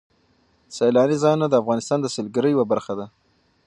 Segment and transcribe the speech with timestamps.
[0.75, 3.05] سیلاني ځایونه د افغانستان د سیلګرۍ یوه برخه ده.